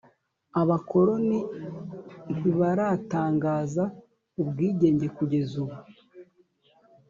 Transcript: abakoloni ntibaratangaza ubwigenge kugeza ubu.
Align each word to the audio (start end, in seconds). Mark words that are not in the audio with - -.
abakoloni 0.61 1.39
ntibaratangaza 2.37 3.83
ubwigenge 4.41 5.07
kugeza 5.17 5.53
ubu. 5.63 5.77